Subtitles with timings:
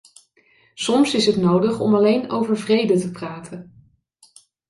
[0.75, 3.91] Soms is het nodig om alleen over vrede te praten.